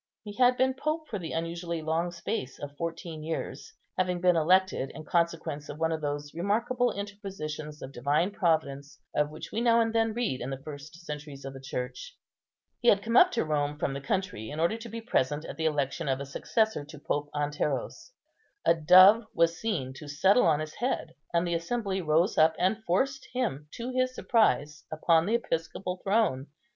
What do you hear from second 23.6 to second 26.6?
to his surprise, upon the episcopal throne.